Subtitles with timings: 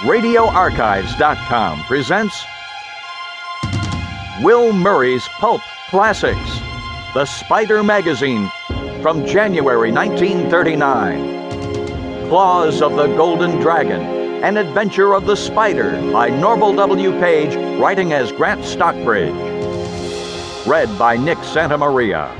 [0.00, 2.44] RadioArchives.com presents
[4.42, 6.60] Will Murray's Pulp Classics,
[7.14, 8.50] The Spider Magazine
[9.00, 12.28] from January 1939.
[12.28, 14.02] Claws of the Golden Dragon,
[14.44, 17.12] An Adventure of the Spider by Norvell W.
[17.12, 19.32] Page, writing as Grant Stockbridge.
[20.66, 22.30] Read by Nick Santa Maria.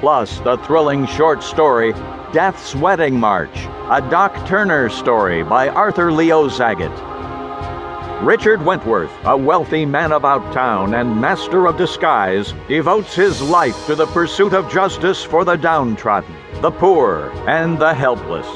[0.00, 1.92] Plus, the thrilling short story
[2.32, 3.56] Death's Wedding March,
[3.90, 6.92] a Doc Turner story by Arthur Leo Zagat.
[8.22, 13.94] Richard Wentworth, a wealthy man about town and master of disguise, devotes his life to
[13.94, 18.46] the pursuit of justice for the downtrodden, the poor, and the helpless.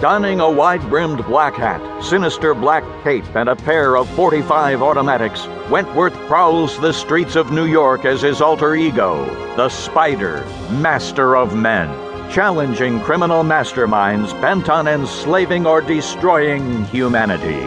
[0.00, 5.46] Donning a wide brimmed black hat, sinister black cape, and a pair of 45 automatics,
[5.68, 9.26] Wentworth prowls the streets of New York as his alter ego,
[9.56, 11.90] the Spider, Master of Men,
[12.32, 17.60] challenging criminal masterminds bent on enslaving or destroying humanity.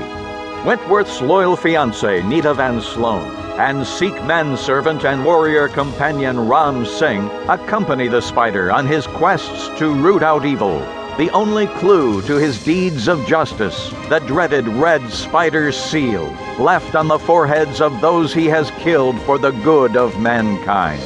[0.65, 8.07] Wentworth's loyal fiancée, Nita Van Sloan, and Sikh manservant and warrior companion Ram Singh accompany
[8.07, 10.83] the spider on his quests to root out evil.
[11.15, 16.25] The only clue to his deeds of justice, the dreaded red spider's seal,
[16.57, 21.03] left on the foreheads of those he has killed for the good of mankind.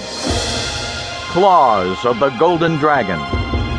[1.33, 3.19] Claws of the Golden Dragon.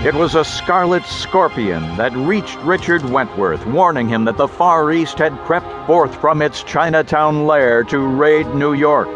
[0.06, 5.16] It was a scarlet scorpion that reached Richard Wentworth, warning him that the Far East
[5.16, 9.08] had crept forth from its Chinatown lair to raid New York.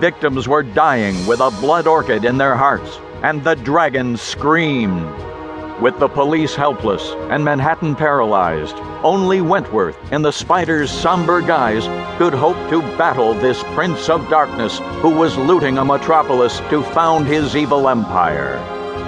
[0.00, 5.35] Victims were dying with a blood orchid in their hearts, and the dragon screamed.
[5.80, 12.32] With the police helpless and Manhattan paralyzed, only Wentworth, in the spider's somber guise, could
[12.32, 17.54] hope to battle this prince of darkness who was looting a metropolis to found his
[17.54, 18.54] evil empire.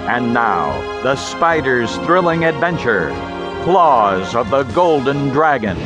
[0.07, 3.09] And now, the spider's thrilling adventure
[3.63, 5.77] Claws of the Golden Dragon.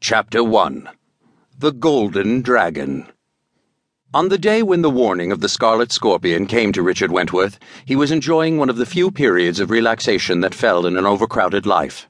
[0.00, 0.97] Chapter 1
[1.60, 3.08] The Golden Dragon.
[4.14, 7.96] On the day when the warning of the Scarlet Scorpion came to Richard Wentworth, he
[7.96, 12.08] was enjoying one of the few periods of relaxation that fell in an overcrowded life.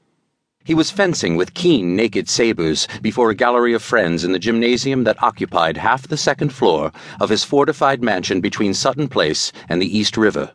[0.63, 5.03] He was fencing with keen, naked sabers before a gallery of friends in the gymnasium
[5.05, 9.97] that occupied half the second floor of his fortified mansion between Sutton Place and the
[9.97, 10.51] East River.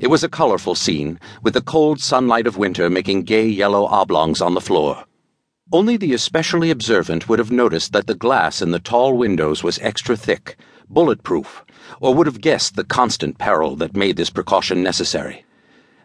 [0.00, 4.40] It was a colorful scene, with the cold sunlight of winter making gay yellow oblongs
[4.40, 5.04] on the floor.
[5.72, 9.78] Only the especially observant would have noticed that the glass in the tall windows was
[9.80, 10.56] extra thick,
[10.90, 11.64] bulletproof,
[12.00, 15.44] or would have guessed the constant peril that made this precaution necessary.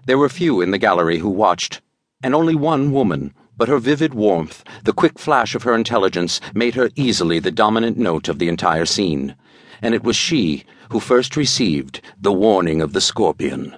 [0.05, 1.81] There were few in the gallery who watched,
[2.23, 6.75] and only one woman, but her vivid warmth, the quick flash of her intelligence, made
[6.75, 9.35] her easily the dominant note of the entire scene.
[9.81, 13.75] And it was she who first received the warning of the scorpion.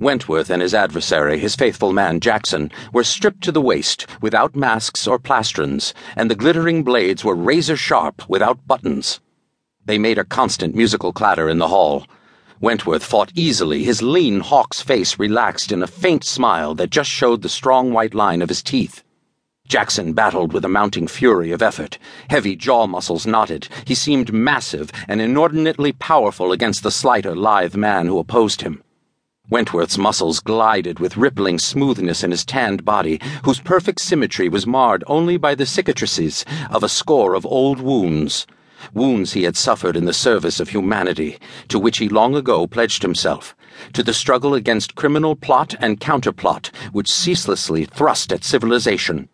[0.00, 5.08] Wentworth and his adversary, his faithful man Jackson, were stripped to the waist, without masks
[5.08, 9.18] or plastrons, and the glittering blades were razor sharp, without buttons.
[9.84, 12.06] They made a constant musical clatter in the hall.
[12.60, 17.42] Wentworth fought easily, his lean hawk's face relaxed in a faint smile that just showed
[17.42, 19.02] the strong white line of his teeth.
[19.66, 21.98] Jackson battled with a mounting fury of effort.
[22.30, 23.66] Heavy jaw muscles knotted.
[23.84, 28.84] He seemed massive and inordinately powerful against the slighter, lithe man who opposed him.
[29.50, 35.02] Wentworth's muscles glided with rippling smoothness in his tanned body, whose perfect symmetry was marred
[35.06, 38.46] only by the cicatrices of a score of old wounds.
[38.92, 41.38] Wounds he had suffered in the service of humanity,
[41.68, 43.56] to which he long ago pledged himself,
[43.94, 49.30] to the struggle against criminal plot and counterplot which ceaselessly thrust at civilization.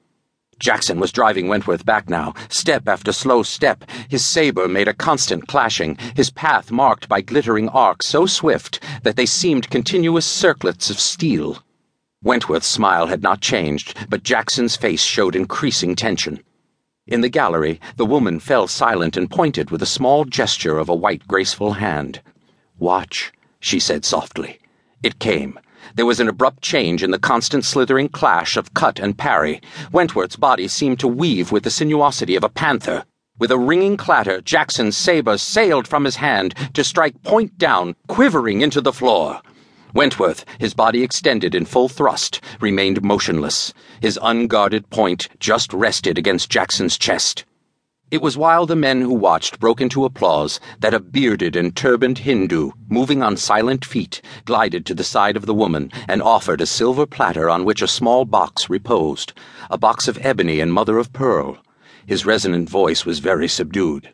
[0.59, 3.85] Jackson was driving Wentworth back now, step after slow step.
[4.09, 9.17] His saber made a constant clashing, his path marked by glittering arcs so swift that
[9.17, 11.63] they seemed continuous circlets of steel.
[12.23, 16.41] Wentworth's smile had not changed, but Jackson's face showed increasing tension.
[17.07, 20.95] In the gallery, the woman fell silent and pointed with a small gesture of a
[20.95, 22.23] white, graceful hand.
[22.79, 23.31] Watch,
[23.61, 24.59] she said softly.
[25.03, 25.59] It came.
[25.95, 29.61] There was an abrupt change in the constant slithering clash of cut and parry.
[29.93, 33.05] Wentworth's body seemed to weave with the sinuosity of a panther.
[33.39, 38.61] With a ringing clatter, Jackson's saber sailed from his hand to strike point down, quivering
[38.61, 39.41] into the floor.
[39.93, 43.73] Wentworth, his body extended in full thrust, remained motionless.
[44.01, 47.45] His unguarded point just rested against Jackson's chest.
[48.15, 52.19] It was while the men who watched broke into applause that a bearded and turbaned
[52.19, 56.67] Hindu, moving on silent feet, glided to the side of the woman and offered a
[56.67, 59.33] silver platter on which a small box reposed,
[59.69, 61.59] a box of ebony and mother of pearl.
[62.07, 64.11] His resonant voice was very subdued.